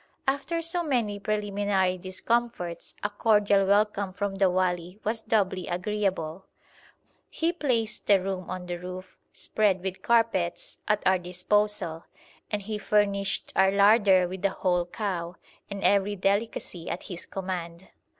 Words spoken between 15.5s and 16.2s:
and every